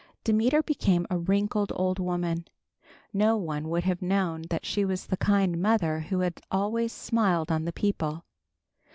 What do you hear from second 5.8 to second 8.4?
who had always smiled on the people.